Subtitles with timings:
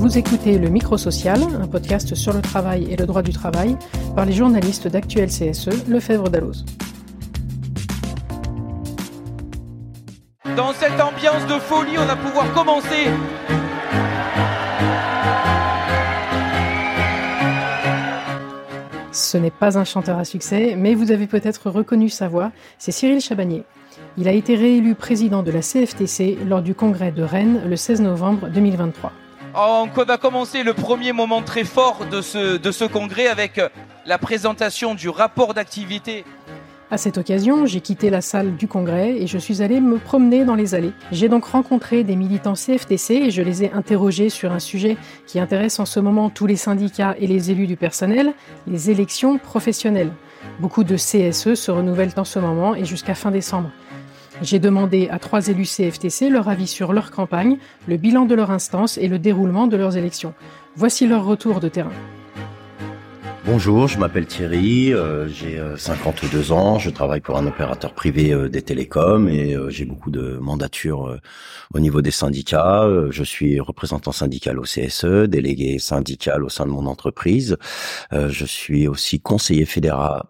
[0.00, 3.76] Vous écoutez Le Micro Social, un podcast sur le travail et le droit du travail
[4.16, 6.64] par les journalistes d'Actuel CSE, Lefebvre Dalloz.
[10.56, 13.10] Dans cette ambiance de folie, on va pouvoir commencer.
[19.12, 22.90] Ce n'est pas un chanteur à succès, mais vous avez peut-être reconnu sa voix, c'est
[22.90, 23.64] Cyril Chabagnier.
[24.16, 28.00] Il a été réélu président de la CFTC lors du congrès de Rennes le 16
[28.00, 29.12] novembre 2023.
[29.54, 33.60] On va commencer le premier moment très fort de ce, de ce congrès avec
[34.06, 36.24] la présentation du rapport d'activité?
[36.92, 40.44] À cette occasion, j'ai quitté la salle du congrès et je suis allé me promener
[40.44, 40.92] dans les allées.
[41.12, 44.96] J'ai donc rencontré des militants CFTC et je les ai interrogés sur un sujet
[45.26, 48.34] qui intéresse en ce moment tous les syndicats et les élus du personnel,
[48.66, 50.12] les élections professionnelles.
[50.58, 53.70] Beaucoup de CSE se renouvellent en ce moment et jusqu'à fin décembre.
[54.42, 58.50] J'ai demandé à trois élus CFTC leur avis sur leur campagne, le bilan de leur
[58.50, 60.32] instance et le déroulement de leurs élections.
[60.76, 61.92] Voici leur retour de terrain.
[63.44, 68.32] Bonjour, je m'appelle Thierry, euh, j'ai 52 euh, ans, je travaille pour un opérateur privé
[68.32, 71.18] euh, des télécoms et j'ai beaucoup de mandatures
[71.74, 72.86] au niveau des syndicats.
[73.10, 77.56] je suis représentant syndical au CSE, délégué syndical au sein de mon entreprise.
[78.12, 80.22] je suis aussi conseiller fédéral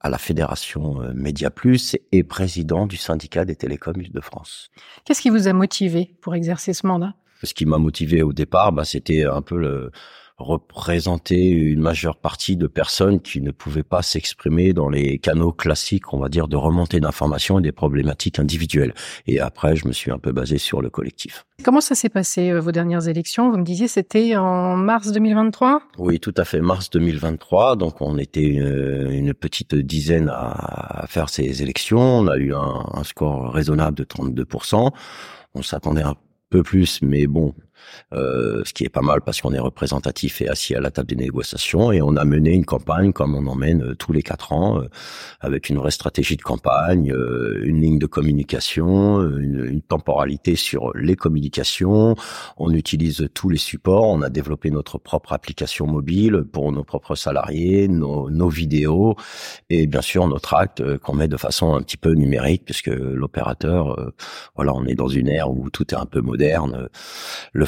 [0.00, 4.70] à la fédération Média Plus et président du syndicat des télécoms de France.
[5.04, 7.14] Qu'est-ce qui vous a motivé pour exercer ce mandat?
[7.42, 9.92] Ce qui m'a motivé au départ, bah, c'était un peu le
[10.38, 16.12] représenter une majeure partie de personnes qui ne pouvaient pas s'exprimer dans les canaux classiques,
[16.12, 18.94] on va dire, de remontée d'informations et des problématiques individuelles.
[19.26, 21.44] Et après, je me suis un peu basé sur le collectif.
[21.64, 23.50] Comment ça s'est passé, euh, vos dernières élections?
[23.50, 27.74] Vous me disiez c'était en mars 2023 Oui, tout à fait, mars 2023.
[27.74, 31.98] Donc, on était une, petite dizaine à, faire ces élections.
[31.98, 34.90] On a eu un, un score raisonnable de 32%.
[35.54, 36.14] On s'attendait un
[36.50, 37.54] peu plus, mais bon,
[38.12, 41.08] euh, ce qui est pas mal parce qu'on est représentatif et assis à la table
[41.08, 44.22] des négociations et on a mené une campagne comme on en mène euh, tous les
[44.22, 44.88] quatre ans euh,
[45.40, 47.14] avec une vraie stratégie de campagne,
[47.62, 52.14] une ligne de communication, une, temporalité sur les communications.
[52.56, 54.04] On utilise tous les supports.
[54.04, 59.16] On a développé notre propre application mobile pour nos propres salariés, nos, nos vidéos
[59.70, 64.12] et bien sûr notre acte qu'on met de façon un petit peu numérique puisque l'opérateur,
[64.56, 66.88] voilà, on est dans une ère où tout est un peu moderne.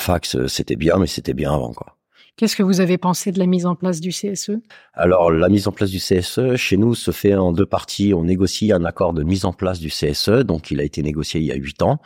[0.00, 1.96] Fax, c'était bien, mais c'était bien avant, quoi.
[2.36, 4.52] Qu'est-ce que vous avez pensé de la mise en place du CSE
[4.94, 8.14] Alors, la mise en place du CSE, chez nous, se fait en deux parties.
[8.14, 11.40] On négocie un accord de mise en place du CSE, donc il a été négocié
[11.40, 12.00] il y a huit ans,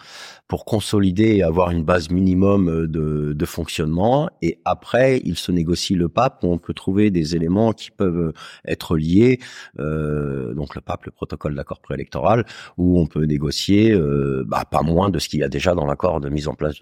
[0.49, 4.29] pour consolider et avoir une base minimum euh, de, de, fonctionnement.
[4.43, 8.33] Et après, il se négocie le PAP, où on peut trouver des éléments qui peuvent
[8.67, 9.39] être liés.
[9.79, 12.45] Euh, donc le PAP, le protocole d'accord préélectoral,
[12.77, 15.87] où on peut négocier euh, bah, pas moins de ce qu'il y a déjà dans
[15.87, 16.77] l'accord de mise en place.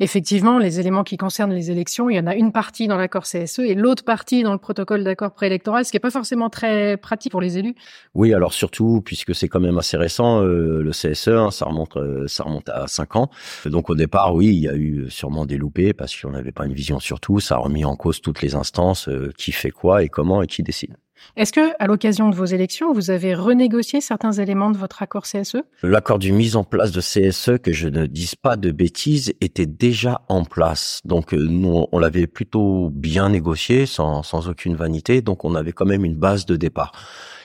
[0.00, 3.24] Effectivement, les éléments qui concernent les élections, il y en a une partie dans l'accord
[3.24, 6.96] CSE et l'autre partie dans le protocole d'accord préélectoral, ce qui n'est pas forcément très
[6.96, 7.74] pratique pour les élus.
[8.14, 11.96] Oui, alors surtout puisque c'est quand même assez récent, euh, le CSE, hein, ça remonte,
[11.96, 13.30] euh, ça remonte à 5 ans.
[13.66, 16.66] Donc au départ, oui, il y a eu sûrement des loupés parce qu'on n'avait pas
[16.66, 17.40] une vision sur tout.
[17.40, 20.46] Ça a remis en cause toutes les instances, euh, qui fait quoi et comment et
[20.46, 20.96] qui décide.
[21.36, 25.24] Est-ce que, à l'occasion de vos élections, vous avez renégocié certains éléments de votre accord
[25.24, 29.32] CSE L'accord du mise en place de CSE, que je ne dise pas de bêtises,
[29.40, 31.00] était déjà en place.
[31.04, 35.22] Donc euh, nous, on l'avait plutôt bien négocié, sans, sans aucune vanité.
[35.22, 36.92] Donc on avait quand même une base de départ.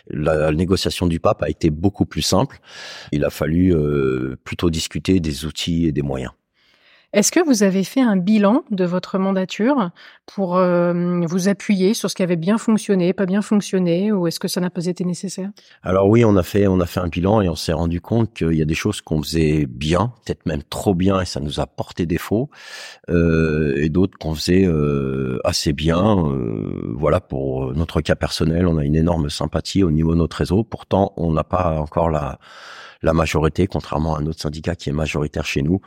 [0.10, 2.60] La négociation du pape a été beaucoup plus simple.
[3.12, 6.32] Il a fallu euh, plutôt discuter des outils et des moyens.
[7.14, 9.92] Est-ce que vous avez fait un bilan de votre mandature
[10.26, 14.40] pour euh, vous appuyer sur ce qui avait bien fonctionné, pas bien fonctionné, ou est-ce
[14.40, 15.50] que ça n'a pas été nécessaire?
[15.84, 18.34] Alors oui, on a fait on a fait un bilan et on s'est rendu compte
[18.34, 21.60] qu'il y a des choses qu'on faisait bien, peut-être même trop bien, et ça nous
[21.60, 22.50] a porté défaut,
[23.10, 26.18] euh, et d'autres qu'on faisait euh, assez bien.
[26.18, 30.38] Euh, voilà, pour notre cas personnel, on a une énorme sympathie au niveau de notre
[30.38, 30.64] réseau.
[30.64, 32.40] Pourtant, on n'a pas encore la
[33.02, 35.82] la majorité, contrairement à un autre syndicat qui est majoritaire chez nous.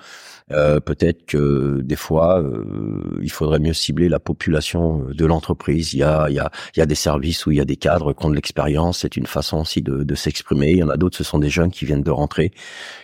[0.50, 5.94] Euh, peut-être que des fois, euh, il faudrait mieux cibler la population de l'entreprise.
[5.94, 7.64] Il y a, il y a, il y a des services où il y a
[7.64, 8.98] des cadres qui ont de l'expérience.
[9.00, 10.72] C'est une façon aussi de, de s'exprimer.
[10.72, 12.52] Il y en a d'autres, ce sont des jeunes qui viennent de rentrer.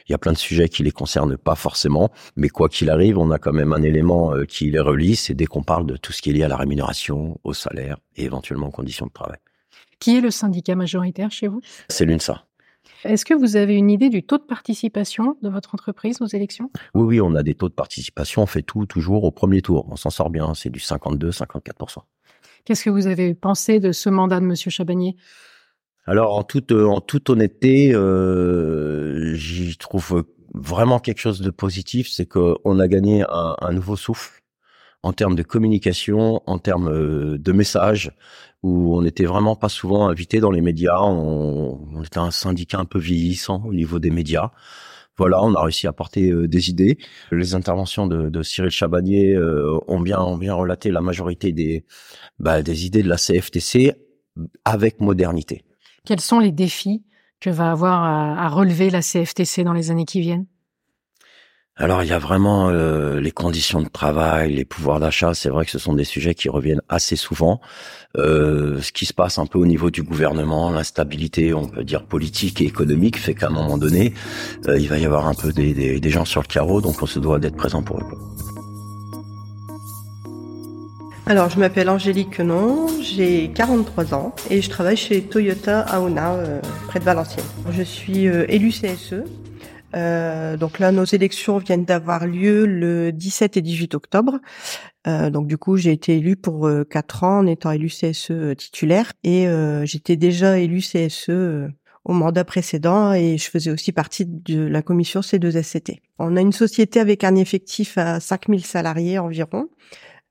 [0.09, 3.19] Il y a plein de sujets qui les concernent pas forcément, mais quoi qu'il arrive,
[3.19, 5.17] on a quand même un élément euh, qui les relie.
[5.17, 7.99] C'est dès qu'on parle de tout ce qui est lié à la rémunération, au salaire
[8.17, 9.39] et éventuellement aux conditions de travail.
[9.99, 11.61] Qui est le syndicat majoritaire chez vous?
[11.89, 12.45] C'est l'UNSA.
[13.05, 16.71] Est-ce que vous avez une idée du taux de participation de votre entreprise aux élections?
[16.95, 18.43] Oui, oui, on a des taux de participation.
[18.43, 19.87] On fait tout toujours au premier tour.
[19.91, 20.53] On s'en sort bien.
[20.55, 21.99] C'est du 52-54%.
[22.65, 25.17] Qu'est-ce que vous avez pensé de ce mandat de Monsieur Chabagnier
[26.05, 30.25] Alors, en toute, en toute honnêteté, euh, j'y trouve
[30.55, 32.09] vraiment quelque chose de positif.
[32.11, 34.40] C'est qu'on a gagné un, un nouveau souffle
[35.03, 38.13] en termes de communication, en termes euh, de messages,
[38.63, 41.01] où on n'était vraiment pas souvent invité dans les médias.
[41.01, 44.51] On, était un syndicat un peu vieillissant au niveau des médias.
[45.17, 46.99] Voilà, on a réussi à apporter euh, des idées.
[47.31, 51.85] Les interventions de, de Cyril Chabanier euh, ont bien ont bien relaté la majorité des
[52.39, 53.93] bah, des idées de la CFTC
[54.65, 55.63] avec modernité.
[56.07, 57.05] Quels sont les défis
[57.41, 60.47] que va avoir à, à relever la CFTC dans les années qui viennent?
[61.77, 65.33] Alors il y a vraiment euh, les conditions de travail, les pouvoirs d'achat.
[65.35, 67.61] C'est vrai que ce sont des sujets qui reviennent assez souvent.
[68.19, 72.05] Euh, ce qui se passe un peu au niveau du gouvernement, l'instabilité, on peut dire
[72.05, 74.15] politique et économique, fait qu'à un moment donné,
[74.67, 77.21] euh, il va y avoir un peu des, gens sur le carreau, donc on se
[77.21, 78.05] doit d'être présent pour eux.
[81.27, 86.61] Alors, je m'appelle Angélique Quenon, j'ai 43 ans et je travaille chez Toyota Aona, euh,
[86.89, 87.47] près de Valenciennes.
[87.71, 89.23] Je suis euh, élue CSE,
[89.95, 94.39] euh, donc là, nos élections viennent d'avoir lieu le 17 et 18 octobre.
[95.07, 98.31] Euh, donc du coup, j'ai été élue pour euh, 4 ans en étant élue CSE
[98.31, 99.47] euh, titulaire et
[99.85, 101.31] j'étais déjà élue CSE
[102.05, 106.01] au mandat précédent et je faisais aussi partie de la commission C2SCT.
[106.19, 109.69] On a une société avec un effectif à 5000 salariés environ.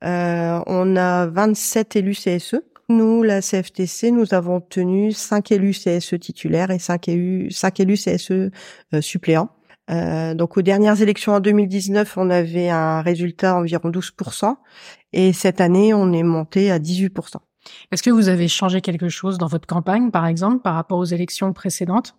[0.01, 2.61] on a 27 élus CSE.
[2.89, 7.97] Nous, la CFTC, nous avons tenu 5 élus CSE titulaires et 5 élus, 5 élus
[7.97, 8.49] CSE euh,
[9.01, 9.49] suppléants.
[9.91, 14.55] Euh, donc aux dernières élections en 2019, on avait un résultat environ 12%,
[15.13, 17.35] et cette année, on est monté à 18%.
[17.91, 21.05] Est-ce que vous avez changé quelque chose dans votre campagne, par exemple, par rapport aux
[21.05, 22.15] élections précédentes?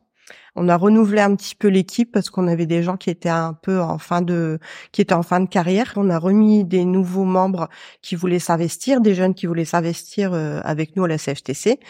[0.57, 3.55] On a renouvelé un petit peu l'équipe parce qu'on avait des gens qui étaient un
[3.55, 4.59] peu en fin de
[4.93, 5.93] qui étaient en fin de carrière.
[5.97, 7.69] On a remis des nouveaux membres
[8.03, 11.81] qui voulaient s'investir, des jeunes qui voulaient s'investir euh, avec nous à la CFTC.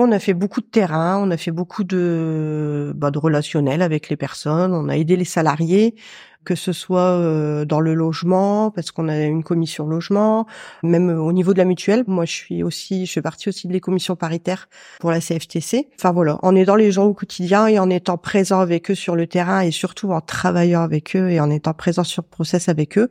[0.00, 4.08] On a fait beaucoup de terrain, on a fait beaucoup de, bah, de relationnel avec
[4.08, 5.96] les personnes, on a aidé les salariés,
[6.44, 10.46] que ce soit euh, dans le logement, parce qu'on a une commission logement,
[10.82, 12.04] même au niveau de la mutuelle.
[12.06, 14.68] Moi, je suis aussi, je fais partie aussi des commissions paritaires
[15.00, 15.88] pour la CFTC.
[15.98, 19.16] Enfin voilà, en aidant les gens au quotidien et en étant présent avec eux sur
[19.16, 22.68] le terrain et surtout en travaillant avec eux et en étant présent sur le process
[22.68, 23.10] avec eux,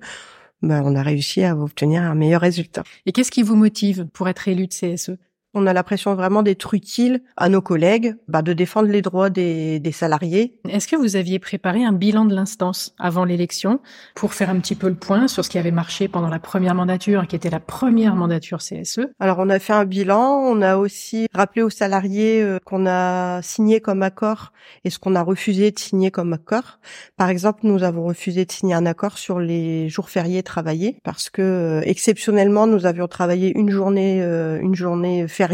[0.62, 2.84] ben, on a réussi à obtenir un meilleur résultat.
[3.06, 5.18] Et qu'est-ce qui vous motive pour être élu de CSE
[5.58, 9.80] on a l'impression vraiment d'être utile à nos collègues, bah, de défendre les droits des,
[9.80, 10.54] des salariés.
[10.70, 13.80] Est-ce que vous aviez préparé un bilan de l'instance avant l'élection
[14.16, 16.76] pour faire un petit peu le point sur ce qui avait marché pendant la première
[16.76, 20.78] mandature, qui était la première mandature CSE Alors on a fait un bilan, on a
[20.78, 24.52] aussi rappelé aux salariés euh, qu'on a signé comme accord
[24.84, 26.80] et ce qu'on a refusé de signer comme accord.
[27.16, 31.30] Par exemple, nous avons refusé de signer un accord sur les jours fériés travaillés parce
[31.30, 35.47] que euh, exceptionnellement nous avions travaillé une journée, euh, une journée fériée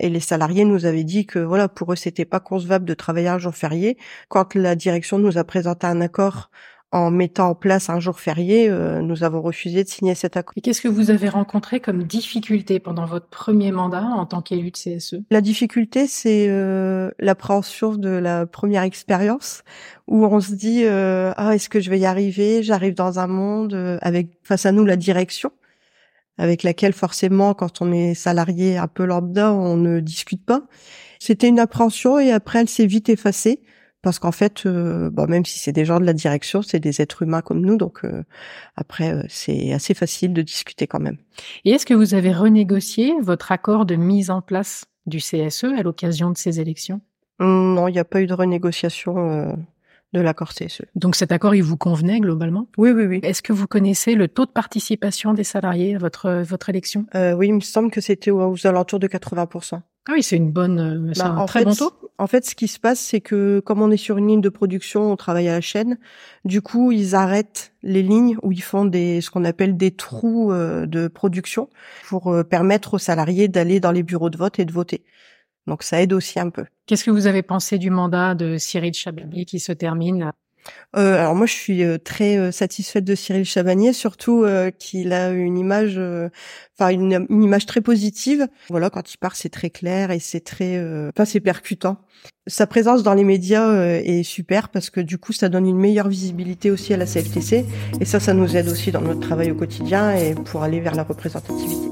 [0.00, 3.28] et les salariés nous avaient dit que voilà pour eux c'était pas concevable de travailler
[3.28, 3.98] un jour férié.
[4.28, 6.50] Quand la direction nous a présenté un accord
[6.92, 10.52] en mettant en place un jour férié, euh, nous avons refusé de signer cet accord.
[10.56, 14.70] Et qu'est-ce que vous avez rencontré comme difficulté pendant votre premier mandat en tant qu'élu
[14.70, 19.62] de CSE La difficulté, c'est euh, l'appréhension de la première expérience
[20.06, 22.62] où on se dit euh, ah est-ce que je vais y arriver?
[22.62, 25.50] J'arrive dans un monde euh, avec face à nous la direction
[26.38, 30.62] avec laquelle forcément, quand on est salarié un peu lambda, on ne discute pas.
[31.18, 33.60] C'était une appréhension et après, elle s'est vite effacée
[34.02, 37.00] parce qu'en fait, euh, bon, même si c'est des gens de la direction, c'est des
[37.00, 38.24] êtres humains comme nous, donc euh,
[38.74, 41.18] après, euh, c'est assez facile de discuter quand même.
[41.64, 45.82] Et est-ce que vous avez renégocié votre accord de mise en place du CSE à
[45.82, 47.00] l'occasion de ces élections?
[47.38, 49.56] Non, il n'y a pas eu de renégociation
[50.12, 50.82] de l'accord CSE.
[50.94, 52.68] Donc cet accord, il vous convenait globalement?
[52.76, 53.20] Oui, oui, oui.
[53.22, 57.06] Est-ce que vous connaissez le taux de participation des salariés à votre votre élection?
[57.14, 59.80] Euh, Oui, il me semble que c'était aux, alentours de 80%.
[60.08, 61.92] Ah oui, c'est une bonne, euh, Bah, un en très fait, bon taux.
[62.18, 64.48] En fait, ce qui se passe, c'est que comme on est sur une ligne de
[64.48, 65.98] production, on travaille à la chaîne.
[66.44, 70.52] Du coup, ils arrêtent les lignes où ils font des ce qu'on appelle des trous
[70.52, 71.68] euh, de production
[72.06, 75.04] pour euh, permettre aux salariés d'aller dans les bureaux de vote et de voter.
[75.66, 76.64] Donc ça aide aussi un peu.
[76.86, 80.32] Qu'est-ce que vous avez pensé du mandat de Cyril Chabani qui se termine?
[80.96, 85.12] Euh, alors moi, je suis euh, très euh, satisfaite de Cyril Chabanier, surtout euh, qu'il
[85.12, 86.28] a une image, euh,
[86.78, 88.46] enfin une, une image très positive.
[88.68, 91.98] Voilà, quand il part, c'est très clair et c'est très, euh, enfin c'est percutant.
[92.46, 95.78] Sa présence dans les médias euh, est super parce que du coup, ça donne une
[95.78, 97.64] meilleure visibilité aussi à la CFTC
[98.00, 100.94] et ça, ça nous aide aussi dans notre travail au quotidien et pour aller vers
[100.94, 101.88] la représentativité.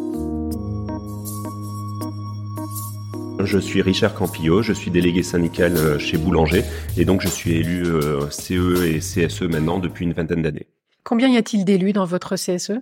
[3.44, 6.62] Je suis Richard Campillo, je suis délégué syndical euh, chez Boulanger
[6.96, 10.66] et donc je suis élu euh, CE et CSE maintenant depuis une vingtaine d'années.
[11.04, 12.72] Combien y a-t-il d'élus dans votre CSE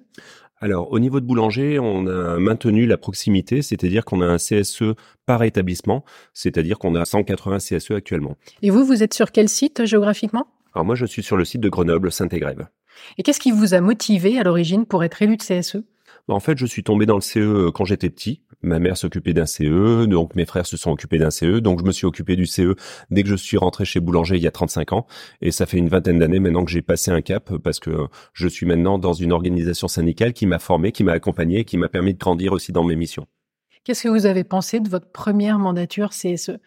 [0.61, 4.95] Alors au niveau de Boulanger, on a maintenu la proximité, c'est-à-dire qu'on a un CSE
[5.27, 8.37] par établissement, c'est-à-dire qu'on a 180 CSE actuellement.
[8.63, 10.47] Et vous, vous êtes sur quel site géographiquement?
[10.75, 12.67] Alors moi je suis sur le site de Grenoble Saint-Égrève.
[13.17, 15.83] Et qu'est-ce qui vous a motivé à l'origine pour être élu de CSE
[16.29, 18.43] en fait, je suis tombé dans le CE euh, quand j'étais petit.
[18.61, 21.85] Ma mère s'occupait d'un CE, donc mes frères se sont occupés d'un CE, donc je
[21.85, 22.75] me suis occupé du CE
[23.11, 25.07] dès que je suis rentré chez Boulanger il y a 35 ans.
[25.41, 28.49] Et ça fait une vingtaine d'années maintenant que j'ai passé un cap parce que je
[28.49, 32.15] suis maintenant dans une organisation syndicale qui m'a formé, qui m'a accompagné, qui m'a permis
[32.15, 33.27] de grandir aussi dans mes missions.
[33.85, 36.59] Qu'est-ce que vous avez pensé de votre première mandature CSE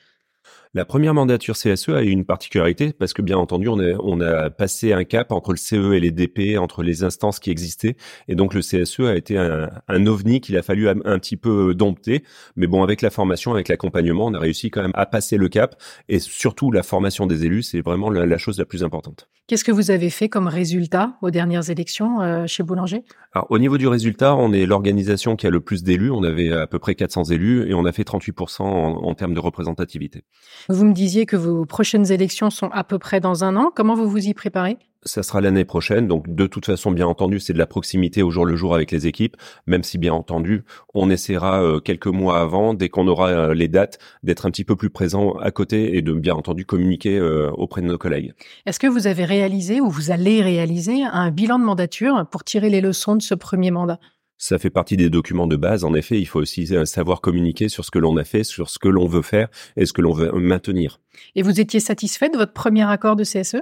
[0.73, 4.21] la première mandature CSE a eu une particularité parce que bien entendu, on a, on
[4.21, 7.97] a passé un cap entre le CE et les DP, entre les instances qui existaient,
[8.29, 11.73] et donc le CSE a été un, un ovni qu'il a fallu un, petit peu
[11.73, 12.23] dompter.
[12.55, 15.49] Mais bon, avec la formation, avec l'accompagnement, on a réussi quand même à passer le
[15.49, 15.75] cap,
[16.07, 19.27] et surtout la formation des élus, c'est vraiment la, chose la plus importante.
[19.47, 23.03] Qu'est-ce que vous avez fait comme résultat aux dernières élections euh, chez Boulanger?
[23.33, 26.11] Alors, au niveau du résultat, on est l'organisation qui a le plus d'élus.
[26.11, 29.33] On avait à peu près 400 élus et on a fait 38% en, en termes
[29.33, 30.23] de représentativité.
[30.69, 33.71] Vous me disiez que vos prochaines élections sont à peu près dans un an.
[33.75, 34.77] Comment vous vous y préparez?
[35.03, 36.07] Ça sera l'année prochaine.
[36.07, 38.91] Donc, de toute façon, bien entendu, c'est de la proximité au jour le jour avec
[38.91, 40.63] les équipes, même si, bien entendu,
[40.93, 44.63] on essaiera euh, quelques mois avant, dès qu'on aura euh, les dates, d'être un petit
[44.63, 48.33] peu plus présent à côté et de, bien entendu, communiquer euh, auprès de nos collègues.
[48.67, 52.69] Est-ce que vous avez réalisé ou vous allez réaliser un bilan de mandature pour tirer
[52.69, 53.99] les leçons de ce premier mandat?
[54.41, 55.83] Ça fait partie des documents de base.
[55.83, 58.71] En effet, il faut aussi euh, savoir communiquer sur ce que l'on a fait, sur
[58.71, 60.99] ce que l'on veut faire et ce que l'on veut maintenir.
[61.35, 63.61] Et vous étiez satisfait de votre premier accord de CSE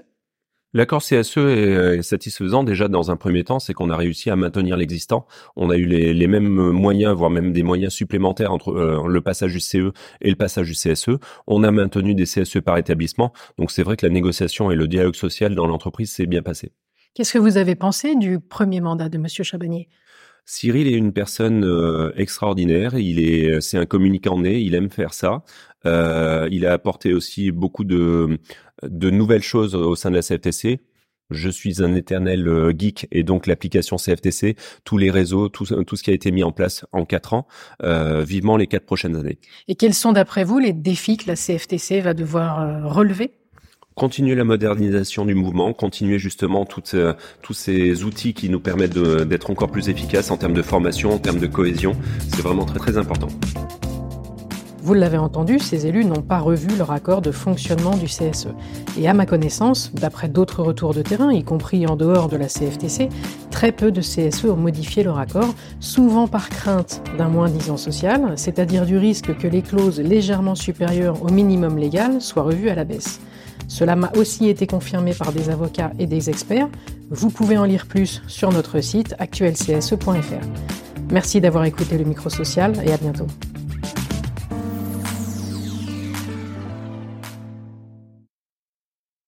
[0.74, 4.36] L'accord CSE euh, est, satisfaisant déjà dans un premier temps, c'est qu'on a réussi à
[4.36, 5.26] maintenir l'existant.
[5.56, 9.52] On a eu les, mêmes moyens, voire même des moyens supplémentaires entre euh, le passage
[9.52, 11.18] du CE et le passage du CSE.
[11.48, 14.88] On a maintenu des CSE par établissement, donc c'est vrai que la négociation et le
[14.88, 16.72] dialogue social dans l'entreprise s'est bien passé.
[17.16, 19.90] Qu'est-ce que vous avez pensé du premier mandat de Monsieur Chabanier
[20.50, 22.98] Cyril est une personne euh, extraordinaire.
[22.98, 24.60] Il est, c'est un communicant né.
[24.60, 25.44] Il aime faire ça.
[25.86, 28.40] Euh, il a apporté aussi beaucoup de
[28.82, 30.80] de nouvelles choses au sein de la CFTC.
[31.30, 35.96] Je suis un éternel euh, geek et donc l'application CFTC, tous les réseaux, tout, tout
[35.96, 37.46] ce qui a été mis en place en quatre ans,
[37.84, 39.38] euh, vivement les quatre prochaines années.
[39.68, 43.39] Et quels sont d'après vous les défis que la CFTC va devoir relever?
[44.00, 49.52] Continuer la modernisation du mouvement, continuer justement euh, tous ces outils qui nous permettent d'être
[49.52, 51.92] encore plus efficaces en termes de formation, en termes de cohésion.
[52.30, 53.28] C'est vraiment très très important.
[54.82, 58.48] Vous l'avez entendu, ces élus n'ont pas revu leur accord de fonctionnement du CSE.
[58.98, 62.48] Et à ma connaissance, d'après d'autres retours de terrain, y compris en dehors de la
[62.48, 63.10] CFTC,
[63.52, 68.86] très peu de CSE ont modifié leur accord, souvent par crainte d'un moins-disant social, c'est-à-dire
[68.86, 73.20] du risque que les clauses légèrement supérieures au minimum légal soient revues à la baisse.
[73.70, 76.68] Cela m'a aussi été confirmé par des avocats et des experts.
[77.10, 80.46] Vous pouvez en lire plus sur notre site actuelcse.fr.
[81.12, 83.28] Merci d'avoir écouté le micro social et à bientôt.